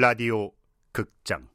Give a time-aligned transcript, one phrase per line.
[0.00, 0.52] 라디오
[0.92, 1.48] 극장.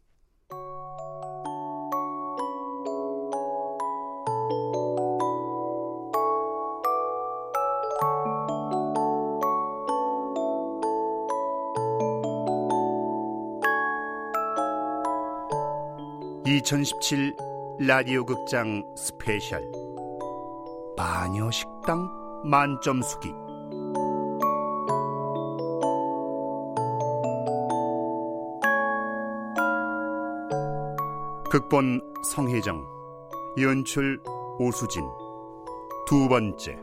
[16.44, 17.38] (2017)
[17.80, 19.64] 라디오 극장 스페셜.
[20.98, 22.10] 마녀 식당
[22.44, 23.30] 만점 수기
[31.54, 32.84] 극본 성혜정
[33.60, 34.20] 연출
[34.58, 35.04] 오수진.
[36.08, 36.80] 두 번째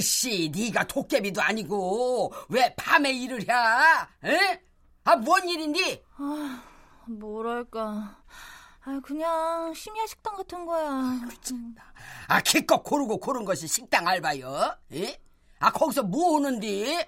[0.00, 3.52] 글씨 네가 도깨비도 아니고 왜 밤에 일을 해?
[4.24, 4.62] 에?
[5.04, 6.02] 아 뭔 일인디?
[6.16, 6.62] 아
[7.06, 8.16] 뭐랄까
[8.84, 11.20] 아 그냥 심야 식당 같은 거야
[12.28, 14.74] 아 기껏 고르고 고른 것이 식당 알바요?
[14.94, 15.20] 에?
[15.58, 17.06] 아 거기서 뭐 하는디?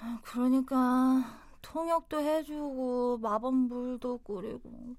[0.00, 4.96] 아, 그러니까 통역도 해주고 마법물도 끓이고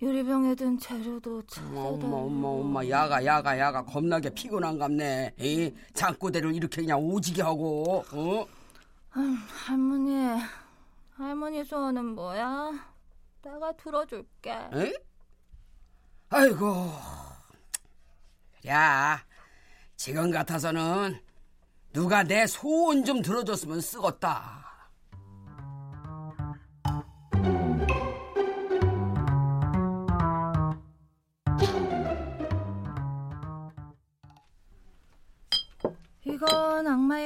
[0.00, 5.74] 유리병에 든 재료도 찾아다 엄마 엄마 엄마 야가 야가 야가 겁나게 피곤한갑네 에?
[5.94, 8.46] 장꼬대를 이렇게 그냥 오지게 하고 어?
[9.16, 10.40] 음, 할머니
[11.16, 12.70] 할머니 소원은 뭐야?
[13.42, 14.92] 내가 들어줄게 에?
[16.28, 16.92] 아이고
[18.68, 19.20] 야
[19.96, 21.18] 지금 같아서는
[21.92, 24.67] 누가 내 소원 좀 들어줬으면 쓰겄다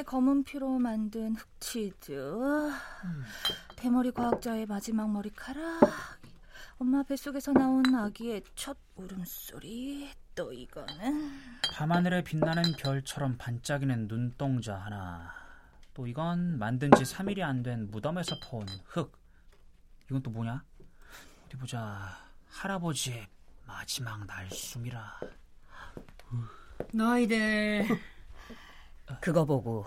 [0.03, 2.71] 검은 피로 만든 흑치즈.
[3.75, 5.61] 대머리 과학자의 마지막 머리카락.
[6.77, 10.09] 엄마 뱃속에서 나온 아기의 첫 울음소리.
[10.35, 11.31] 또 이거는?
[11.73, 15.31] 밤하늘에 빛나는 별처럼 반짝이는 눈동자 하나.
[15.93, 19.17] 또 이건 만든 지 3일이 안 된 무덤에서 퍼온 흙.
[20.09, 20.63] 이건 또 뭐냐?
[21.45, 22.17] 어디 보자.
[22.49, 23.27] 할아버지의
[23.65, 25.19] 마지막 날숨이라.
[26.93, 27.87] 너희들
[29.21, 29.85] 그거 보고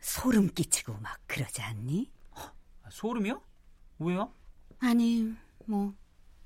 [0.00, 2.10] 소름 끼치고 막 그러지 않니?
[2.34, 2.52] 아,
[2.90, 3.40] 소름이요?
[3.98, 4.32] 왜요?
[4.78, 5.34] 아니
[5.66, 5.94] 뭐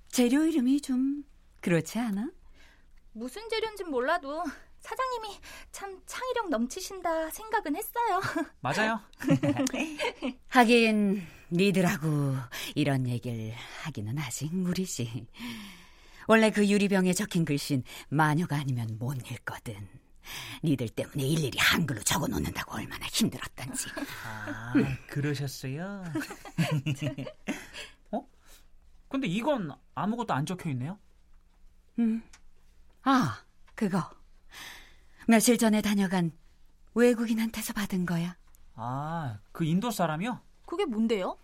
[0.08, 1.24] 재료 이름이 좀
[1.60, 2.30] 그렇지 않아?
[3.12, 4.42] 무슨 재료인진 몰라도
[4.80, 5.38] 사장님이
[5.72, 8.20] 참 창의력 넘치신다 생각은 했어요
[8.60, 9.00] 맞아요
[10.48, 12.36] 하긴 니들하고
[12.74, 13.52] 이런 얘기를
[13.82, 15.26] 하기는 아직 무리지
[16.28, 19.86] 원래 그 유리병에 적힌 글씨는 마녀가 아니면 못 읽거든
[20.62, 23.88] 니들 때문에 일일이 한글로 적어 놓는다고 얼마나 힘들었던지
[24.24, 24.72] 아
[25.08, 26.04] 그러셨어요
[28.12, 28.26] 어?
[29.08, 30.98] 근데 이건 아무것도 안 적혀 있네요
[31.98, 32.22] 음.
[33.02, 33.42] 아
[33.74, 34.10] 그거
[35.26, 36.32] 며칠 전에 다녀간
[36.94, 38.36] 외국인한테서 받은 거야
[38.74, 40.40] 아 그 인도 사람이요?
[40.66, 41.36] 그게 뭔데요?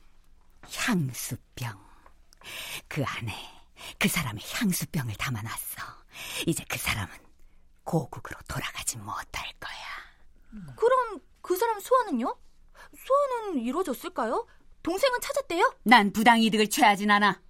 [0.73, 1.79] 향수병
[2.89, 3.33] 그 안에
[3.99, 5.83] 그 사람의 향수병을 담아놨어
[6.47, 7.13] 이제 그 사람은
[7.87, 12.37] 고국으로 돌아가지 못할 거야 그럼 그 사람 소원은요?
[12.97, 14.47] 소원은 이루어졌을까요?
[14.83, 15.75] 동생은 찾았대요?
[15.85, 17.41] 난 부당 이득을 취하진 않아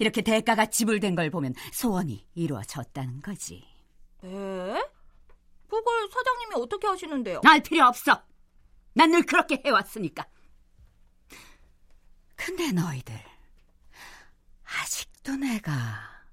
[0.00, 3.64] 이렇게 대가가 지불된 걸 보면 소원이 이루어졌다는 거지
[4.22, 4.90] 네?
[5.68, 7.40] 그걸 사장님이 어떻게 하시는데요?
[7.46, 8.22] 알 필요 없어
[8.94, 10.26] 난 늘 그렇게 해왔으니까
[12.36, 13.14] 근데 너희들
[14.64, 16.24] 아직도 내가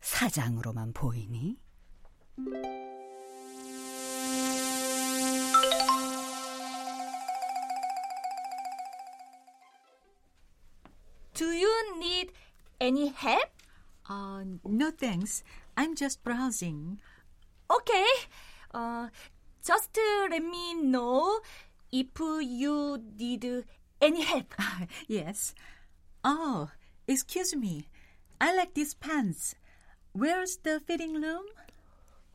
[0.00, 1.58] 사장으로만 보이니?
[2.36, 2.44] Do
[11.38, 12.32] you need
[12.78, 13.48] any help?
[14.08, 15.42] Uh, no thanks.
[15.78, 17.00] I'm just browsing.
[17.70, 18.04] Okay.
[18.74, 19.08] Uh,
[19.64, 19.96] just
[20.28, 21.40] let me know
[21.90, 23.64] if you need
[24.02, 24.52] any help.
[25.08, 25.54] yes.
[26.22, 26.68] Oh,
[27.08, 27.88] excuse me.
[28.38, 29.54] I like these pants.
[30.12, 31.46] Where's the fitting room?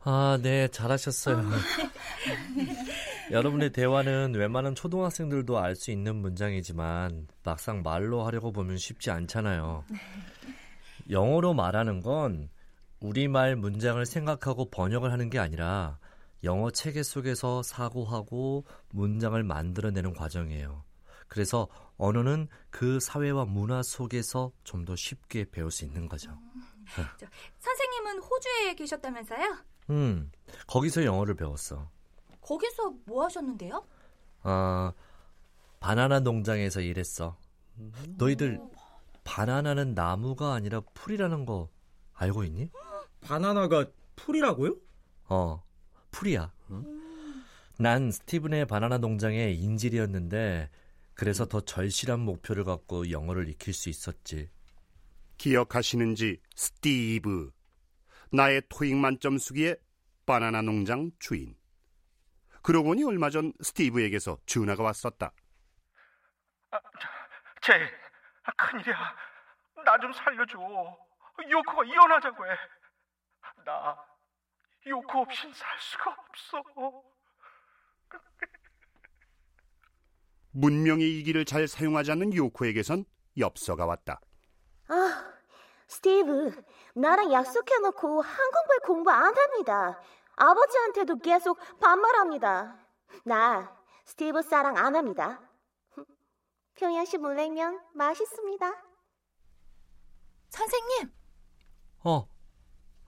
[0.04, 1.36] 아, 네, 잘하셨어요.
[3.30, 9.84] 여러분의 대화는 웬만한 초등학생들도 알 수 있는 문장이지만 막상 말로 하려고 보면 쉽지 않잖아요.
[11.10, 12.50] 영어로 말하는 건
[13.00, 15.98] 우리말 문장을 생각하고 번역을 하는 게 아니라
[16.44, 20.84] 영어 체계 속에서 사고하고 문장을 만들어내는 과정이에요.
[21.28, 26.36] 그래서 언어는 그 사회와 문화 속에서 좀 더 쉽게 배울 수 있는 거죠.
[27.60, 29.58] 선생님은 호주에 계셨다면서요?
[29.90, 30.30] 음,
[30.66, 31.88] 거기서 영어를 배웠어.
[32.40, 33.84] 거기서 뭐 하셨는데요?
[34.42, 34.92] 아,
[35.80, 37.36] 바나나 농장에서 일했어.
[38.16, 38.60] 너희들
[39.24, 41.68] 바나나는 나무가 아니라 풀이라는 거
[42.14, 42.70] 알고 있니?
[43.20, 43.86] 바나나가
[44.16, 44.76] 풀이라고요?
[45.28, 45.62] 어,
[46.10, 46.52] 풀이야.
[47.78, 50.70] 난 스티븐의 바나나 농장의 인질이었는데
[51.14, 54.48] 그래서 더 절실한 목표를 갖고 영어를 익힐 수 있었지.
[55.38, 57.50] 기억하시는지 스티브
[58.32, 59.76] 나의 토익 만점 수기의
[60.26, 61.54] 바나나 농장 주인
[62.62, 65.32] 그러고 보니 얼마 전 스티브에게서 전화가 왔었다
[67.60, 67.72] 제
[68.44, 69.16] 아, 큰일이야.
[69.84, 70.58] 나 좀 살려줘.
[71.48, 72.50] 요코가 이혼하자고 해.
[73.64, 73.96] 나
[74.86, 76.62] 요코 없인 살 수가 없어.
[80.50, 83.04] 문명의 이기를 잘 사용하지 않는 요코에게선
[83.38, 84.20] 엽서가 왔다
[84.88, 85.32] 아,
[85.92, 86.50] 스티브,
[86.94, 90.00] 나랑 약속해놓고 한국말 공부 안 합니다.
[90.36, 92.78] 아버지한테도 계속 반말합니다.
[93.26, 95.38] 나 스티브 사랑 안 합니다.
[96.76, 98.72] 평양시 물냉면 맛있습니다.
[100.48, 101.12] 선생님,
[102.04, 102.26] 어,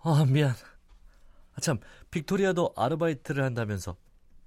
[0.02, 0.50] 아 미안.
[0.50, 3.96] 아, 참, 빅토리아도 아르바이트를 한다면서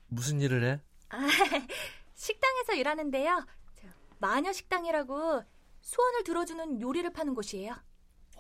[0.10, 0.82] 무슨 일을 해?
[1.10, 1.18] 아,
[2.14, 3.46] 식당에서 일하는데요.
[3.82, 3.88] 저,
[4.20, 5.44] 마녀 식당이라고
[5.82, 7.74] 소원을 들어주는 요리를 파는 곳이에요.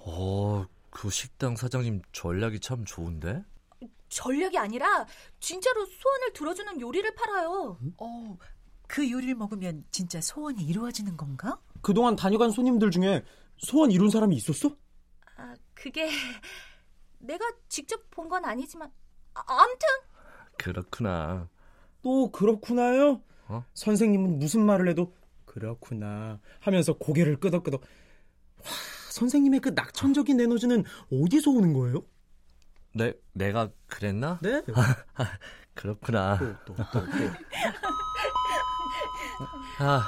[0.09, 3.43] 어, 그 식당 사장님 전략이 참 좋은데?
[4.09, 5.05] 전략이 아니라
[5.41, 7.77] 진짜로 소원을 들어주는 요리를 팔아요.
[7.97, 8.37] 어,
[8.87, 11.59] 그 요리를 먹으면 진짜 소원이 이루어지는 건가?
[11.81, 13.23] 그동안 다녀간 손님들 중에
[13.57, 14.75] 소원 이룬 사람이 있었어?
[15.35, 16.09] 아, 그게
[17.19, 18.89] 내가 직접 본 건 아니지만
[19.33, 19.87] 아, 암튼
[20.57, 21.49] 그렇구나.
[22.01, 23.21] 또 그렇구나요?
[23.49, 23.65] 어?
[23.73, 25.13] 선생님은 무슨 말을 해도
[25.45, 27.81] 그렇구나 하면서 고개를 끄덕끄덕.
[27.81, 28.71] 와,
[29.17, 32.03] 선생님의 그 낙천적인 에너지는 어디서 오는 거예요?
[32.93, 34.39] 내, 내가 그랬나?
[34.41, 34.61] 네.
[35.73, 36.37] 그렇구나.
[36.37, 37.09] 또, 또, 또, 또.
[39.83, 40.07] 아,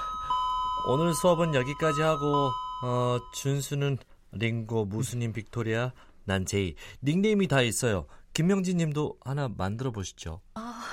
[0.88, 2.50] 오늘 수업은 여기까지 하고,
[2.84, 3.98] 어, 준수는
[4.32, 5.92] 링고, 무수님 빅토리아,
[6.26, 6.76] 난 제이.
[7.04, 8.06] 닉네임이 다 있어요.
[8.34, 10.42] 김명진 님도 하나 만들어 보시죠.
[10.54, 10.84] 아,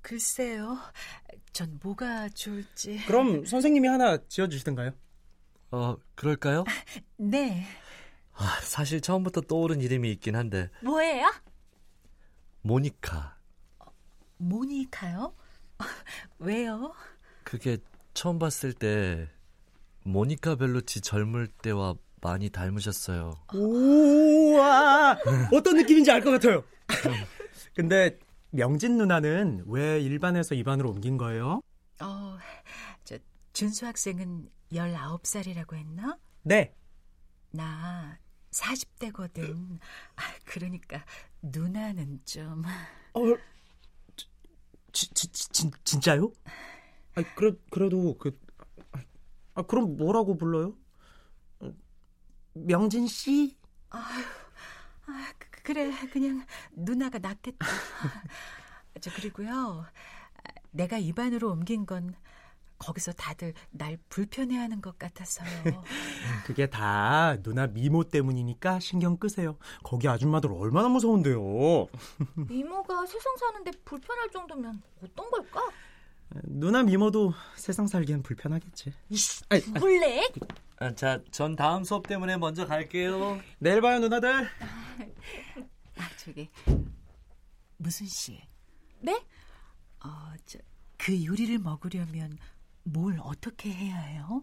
[0.00, 0.78] 글쎄요.
[1.52, 3.04] 전 뭐가 좋을지.
[3.06, 4.92] 그럼 선생님이 하나 지어 주시던가요?
[5.72, 6.64] 어, 그럴까요?
[7.16, 7.64] 네.
[8.34, 11.32] 아, 사실 처음부터 떠오른 이름이 있긴 한데, 뭐예요?
[12.62, 13.36] 모니카.
[14.38, 15.34] 모니카요?
[16.38, 16.92] 왜요?
[17.44, 17.78] 그게
[18.14, 19.28] 처음 봤을 때,
[20.04, 23.34] 모니카 벨루치 젊을 때와 많이 닮으셨어요.
[23.54, 25.18] 우와
[25.52, 26.64] 어떤 느낌인지 알 것 같아요.
[27.74, 28.18] 근데
[28.50, 31.62] 명진 누나는 왜 일반에서 입안으로 옮긴 거예요?
[32.00, 32.38] 어,
[32.91, 32.91] 저
[33.52, 36.18] 준수 학생은 19살이라고 했나?
[36.42, 36.74] 네.
[37.50, 38.18] 나
[38.50, 39.78] 40대거든.
[40.16, 41.04] 아, 그러니까
[41.42, 42.62] 누나는 좀
[43.14, 43.20] 어,
[44.92, 46.32] 지, 지, 지, 진짜요?
[47.14, 48.38] 아, 그래 그래도 그
[49.54, 50.76] 아, 그럼 뭐라고 불러요?
[51.60, 51.72] 어,
[52.54, 53.56] 명진 씨?
[53.90, 54.02] 아,
[55.38, 57.66] 그- 그래 그냥 누나가 낫겠다.
[59.00, 59.84] 저 그리고요.
[60.70, 62.14] 내가 입안으로 옮긴 건
[62.82, 65.46] 거기서 다들 날 불편해하는 것 같아서요.
[66.44, 69.56] 그게 다 누나 미모 때문이니까 신경 끄세요.
[69.84, 71.38] 거기 아줌마들 얼마나 무서운데요.
[72.48, 75.70] 미모가 세상 사는데 불편할 정도면 어떤 걸까?
[76.44, 78.92] 누나 미모도 세상 살기엔 불편하겠지.
[79.78, 80.28] 몰래?
[80.78, 83.40] 아, 자, 전 다음 수업 때문에 먼저 갈게요.
[83.58, 84.48] 내일 봐요 누나들.
[85.98, 86.50] 아, 저기
[87.76, 88.40] 무슨 씨?
[89.00, 89.22] 네?
[90.04, 90.58] 어, 저,
[90.96, 92.38] 그 요리를 먹으려면
[92.84, 94.42] 뭘 어떻게 해야 해요?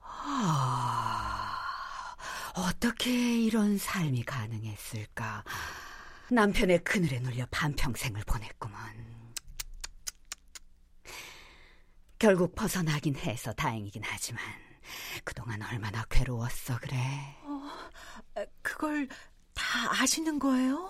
[0.00, 1.66] 아,
[2.54, 5.44] 어떻게 이런 삶이 가능했을까?
[6.30, 8.78] 남편의 그늘에 눌려 반평생을 보냈구먼.
[12.18, 14.42] 결국 벗어나긴 해서 다행이긴 하지만
[15.24, 16.96] 그동안 얼마나 괴로웠어 그래.
[18.34, 19.08] 아, 그걸
[19.54, 20.88] 다 아시는 거예요?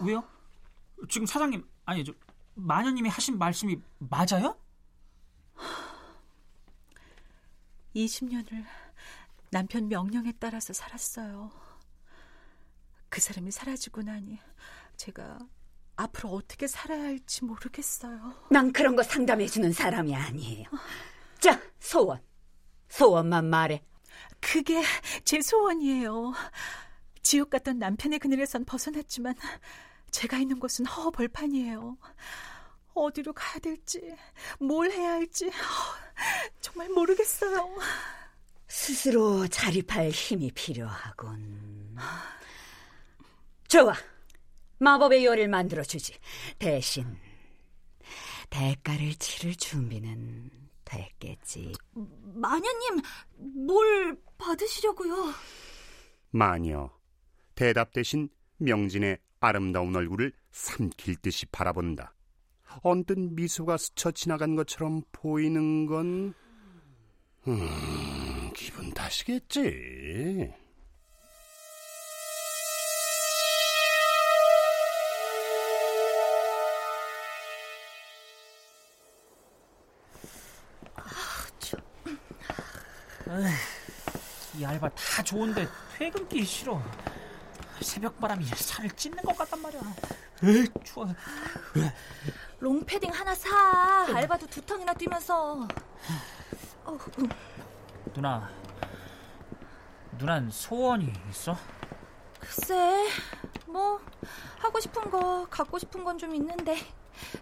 [0.00, 0.22] 왜요?
[1.08, 2.12] 지금 사장님 아니 저
[2.54, 4.56] 마녀님이 하신 말씀이 맞아요?
[7.94, 8.64] 20년을
[9.50, 11.50] 남편 명령에 따라서 살았어요.
[13.08, 14.38] 그 사람이 사라지고 나니
[14.96, 15.38] 제가
[15.96, 18.46] 앞으로 어떻게 살아야 할지 모르겠어요.
[18.50, 20.68] 난 그런 거 상담해주는 사람이 아니에요.
[21.38, 22.22] 자, 소원.
[22.92, 23.82] 소원만 말해.
[24.38, 24.82] 그게
[25.24, 26.34] 제 소원이에요.
[27.22, 29.34] 지옥 같던 남편의 그늘에선 벗어났지만
[30.10, 31.96] 제가 있는 곳은 허허벌판이에요.
[32.92, 34.14] 어디로 가야 될지,
[34.60, 35.50] 뭘 해야 할지
[36.60, 37.74] 정말 모르겠어요.
[38.68, 41.96] 스스로 자립할 힘이 필요하군.
[43.68, 43.94] 좋아.
[44.78, 46.14] 마법의 요리를 만들어 주지.
[46.58, 47.16] 대신
[48.50, 50.61] 대가를 치를 준비는
[50.92, 51.72] 됐겠지.
[52.34, 53.00] 마녀님,
[53.66, 55.32] 뭘 받으시려고요?
[56.30, 56.90] 마녀
[57.54, 62.14] 대답 대신 명진의 아름다운 얼굴을 삼킬 듯이 바라본다.
[62.82, 66.34] 언뜻 미소가 스쳐 지나간 것처럼 보이는 건
[67.48, 70.52] 음, 기분 탓이겠지.
[83.28, 86.80] 에이, 이 알바 다 좋은데 퇴근길 싫어.
[87.80, 89.80] 새벽 바람이 살을 찢는 것 같단 말이야.
[90.44, 91.06] 에이, 추워.
[92.60, 94.06] 롱패딩 하나 사.
[94.14, 95.66] 알바도 두 턴이나 뛰면서.
[96.84, 97.28] 어, 음.
[98.14, 98.50] 누나,
[100.18, 101.56] 누난 소원이 있어?
[102.40, 103.08] 글쎄,
[103.66, 104.00] 뭐
[104.58, 106.76] 하고 싶은 거, 갖고 싶은 건 좀 있는데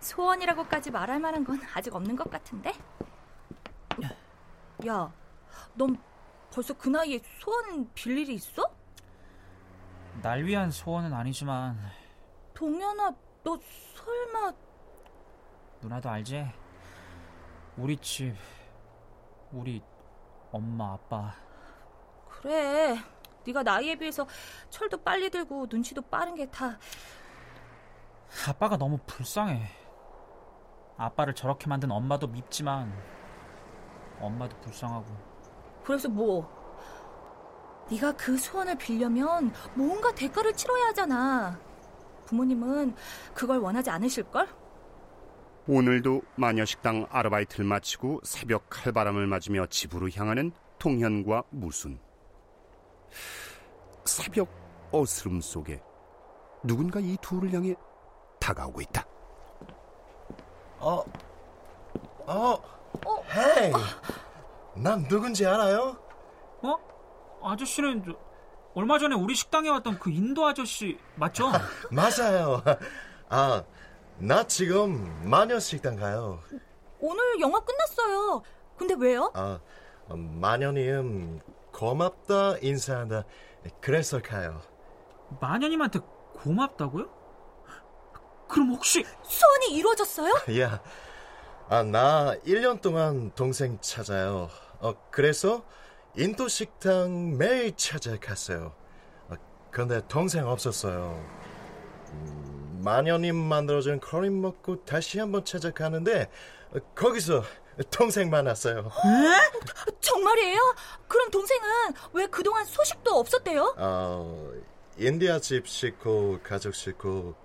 [0.00, 2.72] 소원이라고까지 말할 만한 건 아직 없는 것 같은데.
[4.87, 5.12] 야,
[5.75, 5.97] 넌
[6.52, 8.62] 벌써 그 나이에 소원 빌 일이 있어?
[10.23, 11.78] 날 위한 소원은 아니지만
[12.54, 13.59] 동현아, 너
[13.95, 14.52] 설마
[15.80, 16.47] 누나도 알지?
[17.76, 18.35] 우리 집,
[19.52, 19.83] 우리
[20.52, 21.35] 엄마 아빠
[22.28, 22.97] 그래.
[23.47, 24.26] 네가 나이에 비해서
[24.69, 26.78] 철도 빨리 들고 눈치도 빠른 게 다
[28.49, 29.66] 아빠가 너무 불쌍해.
[30.99, 32.92] 아빠를 저렇게 만든 엄마도 밉지만
[34.21, 35.07] 엄마도 불쌍하고
[35.84, 36.49] 그래서 뭐?
[37.90, 41.58] 네가 그 소원을 빌려면 뭔가 대가를 치러야 하잖아.
[42.26, 42.94] 부모님은
[43.34, 44.49] 그걸 원하지 않으실걸?
[45.66, 51.99] 오늘도 마녀식당 아르바이트를 마치고 새벽 칼바람을 맞으며 집으로 향하는 동현과 무순.
[54.04, 54.49] 새벽
[54.92, 55.82] 어스름 속에
[56.62, 57.75] 누군가 이 둘을 향해
[58.38, 59.04] 다가오고 있다.
[60.78, 61.04] 어,
[62.26, 62.58] 어,
[63.34, 63.72] 헤이,
[64.74, 65.96] 난 누군지 알아요?
[66.62, 66.76] 어?
[67.42, 68.12] 아저씨는 저,
[68.74, 71.50] 얼마 전에 우리 식당에 왔던 그 인도 아저씨 맞죠?
[71.90, 72.62] 맞아요.
[73.28, 73.64] 아,
[74.18, 76.40] 나 지금 마녀 식당 가요.
[77.00, 78.42] 오늘 영화 끝났어요.
[78.76, 79.30] 근데 왜요?
[79.34, 79.58] 아,
[80.08, 81.40] 어, 마녀님
[81.72, 83.24] 고맙다 인사한다.
[83.80, 84.60] 그래서 가요.
[85.40, 86.00] 마녀님한테
[86.34, 87.08] 고맙다고요?
[88.48, 90.32] 그럼 혹시 소원이 이루어졌어요?
[90.60, 90.82] 야,
[91.72, 94.50] 아, 나 1년 동안 동생 찾아요.
[94.80, 95.64] 어, 그래서
[96.16, 98.74] 인도 식당 매일 찾아갔어요.
[99.28, 99.34] 어,
[99.70, 101.24] 근데 동생 없었어요.
[102.10, 106.28] 음, 마녀님 만들어준 커리 먹고 다시 한번 찾아가는데
[106.72, 107.44] 어, 거기서
[107.88, 108.90] 동생 만났어요.
[110.00, 110.74] 정말이에요?
[111.06, 111.68] 그럼 동생은
[112.14, 113.76] 왜 그동안 소식도 없었대요?
[113.78, 114.50] 어,
[114.98, 117.36] 인디아 집 식구, 가족 식구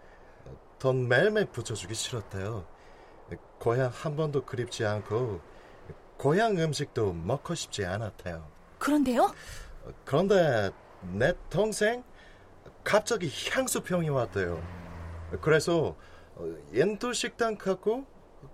[0.79, 2.73] 돈 매일매일 붙여주기 싫었대요.
[3.59, 5.41] 고향 한 번도 그립지 않고
[6.17, 8.47] 고향 음식도 먹고 싶지 않았대요.
[8.79, 9.33] 그런데요?
[10.03, 12.03] 그런데 내 동생
[12.83, 14.61] 갑자기 향수병이 왔대요.
[15.41, 15.95] 그래서
[16.71, 18.05] 인도 식당 가고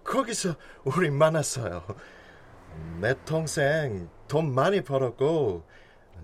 [0.03, 1.83] 거기서 우리 만났어요.
[2.99, 5.67] 내 동생 돈 많이 벌었고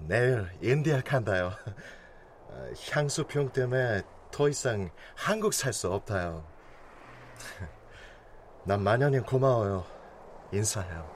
[0.08, 1.51] 내일 인디아 간다요.
[2.92, 6.46] 향수병 때문에 더 이상 한국 살 수 없다요.
[8.68, 9.86] 난 마녀님 고마워요.
[10.52, 11.10] 인사해요.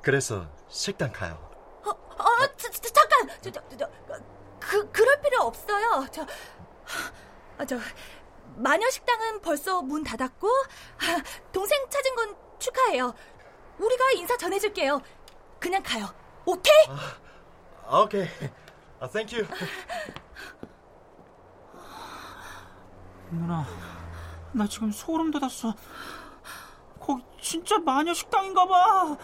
[0.00, 1.34] 그래서 식당 가요.
[1.84, 2.26] 어, 어
[2.56, 3.28] 저, 저, 잠깐!
[3.42, 3.90] 저, 저, 저,
[4.58, 6.06] 그, 그럴 필요 없어요.
[6.10, 6.26] 저,
[7.58, 7.76] 아, 저,
[8.56, 10.48] 마녀 식당은 벌써 문 닫았고,
[11.52, 13.12] 동생 찾은 건 축하해요.
[13.78, 15.02] 우리가 인사 전해줄게요.
[15.60, 16.06] 그냥 가요.
[16.46, 16.86] 오케이?
[17.86, 18.26] 아, 오케이.
[18.98, 19.46] 아, thank you.
[23.30, 23.66] 누나,
[24.52, 25.74] 나 지금 소름 돋았어.
[27.04, 29.16] 거기 진짜 마녀 식당인가 봐.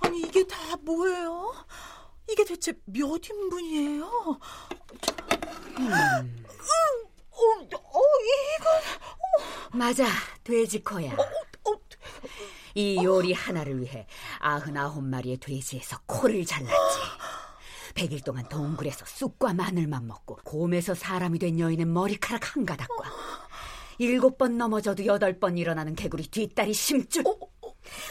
[0.00, 1.54] 아니 이게 다 뭐예요?
[2.28, 4.38] 이게 대체 몇 인분이에요?
[5.78, 5.92] 음.
[7.30, 8.00] 어, 어,
[8.58, 10.06] 이건 맞아,
[10.44, 11.16] 돼지코야.
[12.76, 14.06] 어, 어, 이 요리 하나를 위해
[14.38, 16.98] 아흔아홉 마리의 돼지에서 코를 잘랐지.
[17.94, 23.10] 백일 동안 동굴에서 쑥과 마늘만 먹고 곰에서 사람이 된 여인의 머리카락 한 가닥과
[23.98, 27.24] 일곱 번 넘어져도 여덟 번 일어나는 개구리 뒷다리 심줄.
[27.26, 27.34] 어?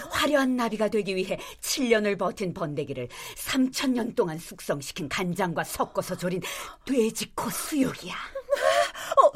[0.10, 6.42] 화려한 나비가 되기 위해 7년을 버틴 번데기를 3천 년 동안 숙성시킨 간장과 섞어서 조린
[6.86, 8.16] 돼지코 수육이야.
[9.22, 9.32] 어,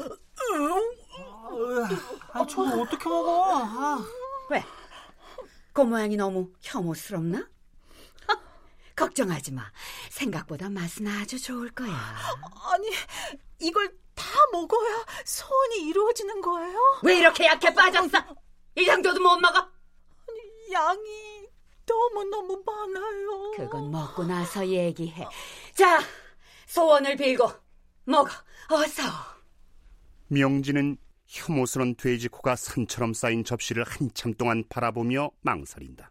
[2.32, 3.58] 아, 저거 어떻게 먹어?
[3.58, 4.04] 아.
[4.48, 4.64] 왜?
[5.72, 7.48] 그 모양이 너무 혐오스럽나?
[8.96, 9.70] 걱정하지 마.
[10.10, 11.88] 생각보다 맛은 아주 좋을 거야.
[12.72, 12.90] 아니,
[13.58, 16.78] 이걸 다 먹어야 소원이 이루어지는 거예요?
[17.02, 18.18] 왜 이렇게 약해 빠졌어?
[18.76, 19.58] 이 정도도 못 먹어?
[19.58, 21.48] 아니, 양이
[21.86, 23.50] 너무너무 많아요.
[23.56, 25.26] 그건 먹고 나서 얘기해.
[25.74, 26.00] 자,
[26.66, 27.50] 소원을 빌고
[28.04, 28.30] 먹어.
[28.70, 29.02] 어서.
[30.28, 30.96] 명진은
[31.30, 36.10] 혐오스런 돼지 코가 산처럼 쌓인 접시를 한참 동안 바라보며 망설인다.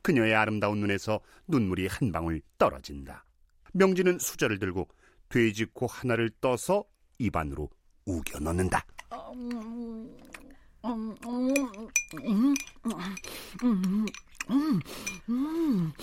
[0.00, 3.26] 그녀의 아름다운 눈에서 눈물이 한 방울 떨어진다.
[3.74, 4.88] 명진은 수저를 들고
[5.28, 6.84] 돼지 코 하나를 떠서
[7.18, 7.68] 입안으로
[8.06, 8.86] 우겨 넣는다.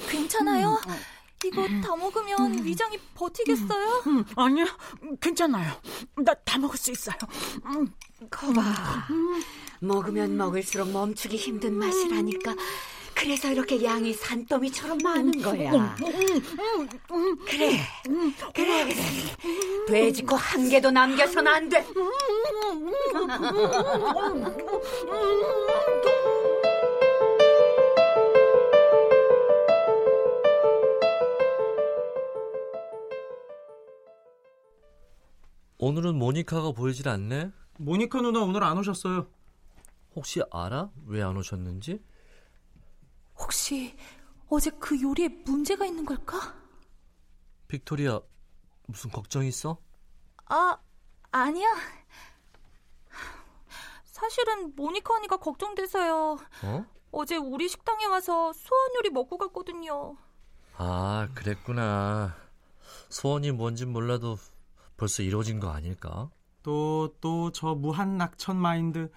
[0.10, 0.80] 괜찮아요?
[1.46, 4.04] 이거 다 먹으면 위장이 버티겠어요?
[4.08, 4.66] 음, 아니요,
[5.20, 5.74] 괜찮아요.
[6.24, 7.16] 나 다 먹을 수 있어요.
[8.30, 8.64] 거봐.
[9.80, 12.56] 먹으면 먹을수록 멈추기 힘든 맛이라니까.
[13.16, 15.96] 그래서 이렇게 양이 산더미처럼 많은 거야.
[17.46, 17.80] 그래,
[18.54, 18.96] 그래, 그래.
[19.88, 21.86] 돼지코 한 개도 남겨선 안 돼.
[35.78, 37.52] 오늘은 모니카가 보이질 않네?
[37.78, 39.28] 모니카 누나 오늘 안 오셨어요.
[40.16, 40.90] 혹시 알아?
[41.08, 42.04] 왜 안 오셨는지?
[43.38, 43.98] 혹시
[44.50, 46.56] 어제 그 요리에 문제가 있는 걸까?
[47.68, 48.22] 빅토리아,
[48.88, 49.78] 무슨 걱정 있어?
[50.46, 50.78] 아,
[51.32, 51.68] 아니야.
[54.06, 56.38] 사실은 모니카 언니가 걱정돼서요.
[56.64, 56.86] 어?
[57.12, 60.16] 어제 우리 식당에 와서 소원 요리 먹고 갔거든요.
[60.78, 62.36] 아, 그랬구나.
[63.10, 64.38] 소원이 뭔진 몰라도
[64.98, 66.30] 벌써 이루어진 거 아닐까?
[66.64, 69.12] 또, 또 저 무한 낙천 마인드.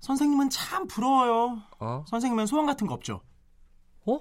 [0.00, 1.62] 선생님은 참 부러워요.
[1.80, 2.04] 어?
[2.08, 3.22] 선생님은 소원 같은 거 없죠?
[4.06, 4.20] 어?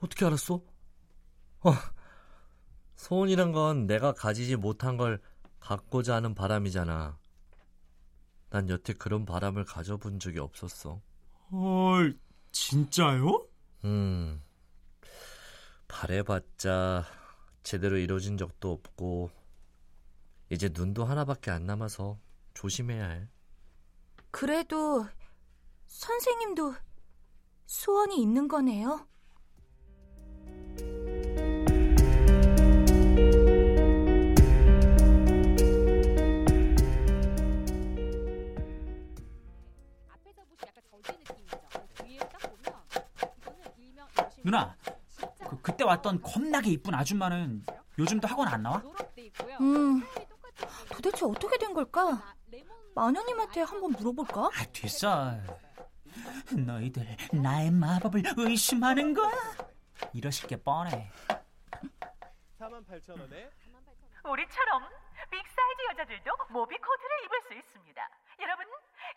[0.00, 0.56] 어떻게 알았어?
[0.56, 1.72] 어,
[2.96, 5.20] 소원이란 건 내가 가지지 못한 걸
[5.60, 7.16] 갖고자 하는 바람이잖아.
[8.50, 11.00] 난 여태 그런 바람을 가져본 적이 없었어.
[11.52, 12.18] 헐,
[12.50, 13.46] 진짜요?
[13.84, 14.42] 음,
[15.86, 17.04] 바래봤자
[17.62, 19.30] 제대로 이루어진 적도 없고,
[20.50, 22.18] 이제 눈도 하나밖에 안 남아서
[22.54, 23.28] 조심해야 해.
[24.30, 25.06] 그래도
[25.86, 26.74] 선생님도
[27.66, 29.06] 소원이 있는 거네요.
[44.44, 44.74] 누나,
[45.46, 47.66] 그, 그때 왔던 겁나게 이쁜 아줌마는
[47.98, 48.82] 요즘도 학원 안 나와?
[49.60, 50.02] 음,
[51.08, 52.22] 도대체 어떻게 된 걸까?
[52.94, 54.42] 마녀님한테 한번 물어볼까?
[54.46, 55.32] 아, 됐어.
[56.54, 59.30] 너희들 나의 마법을 의심하는 거야?
[60.12, 61.10] 이러실 게 뻔해.
[62.60, 63.50] 48,000원에
[64.24, 64.82] 우리처럼
[65.30, 68.08] big size 여자들도 모피 코트를 입을 수 있습니다.
[68.40, 68.66] 여러분,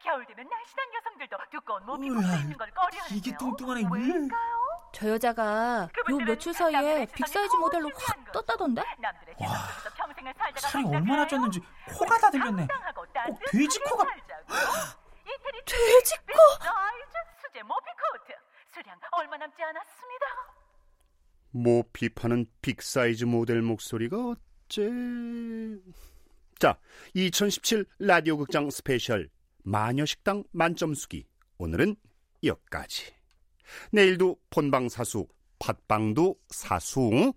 [0.01, 3.17] 겨울 되면 날씬한 여성들도 두꺼운 모피 코트 입는 걸 꺼려하는데요.
[3.17, 3.83] 이게 뚱뚱하네.
[3.91, 4.61] 왜일까요?
[4.93, 8.83] 저 여자가 요 며칠 사이에 빅사이즈 모델로 확 떴다던데?
[8.99, 9.80] 남들의 평생을
[10.59, 12.67] 살이 얼마나 쪘는지 코가 다 들렸네.
[12.67, 12.93] 따뜻한
[13.51, 14.05] 돼지 코가.
[15.65, 16.61] 돼지 코!
[17.63, 17.91] 모비.
[21.51, 24.89] 뭐 비판은 빅사이즈 모델 목소리가 어째...
[26.59, 26.77] 자,
[27.13, 29.29] 2017 라디오 극장 스페셜
[29.63, 31.25] 마녀식당 만점수기
[31.57, 31.95] 오늘은
[32.43, 33.13] 여기까지.
[33.91, 35.27] 내일도 본방 사수,
[35.59, 37.33] 팟빵도 사수.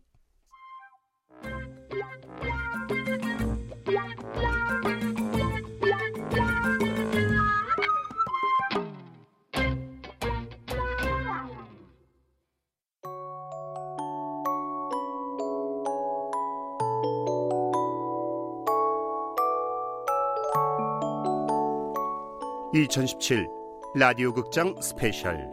[22.75, 23.47] (2017)
[23.95, 25.49] 라디오 극장 스페셜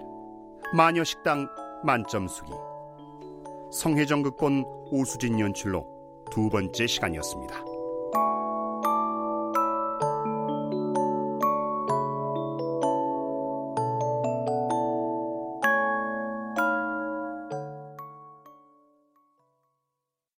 [0.74, 1.48] 마녀식당
[1.84, 2.52] 만점수기
[3.72, 5.86] 성혜정 극본 오수진 연출로
[6.32, 7.71] 두 번째 시간이었습니다.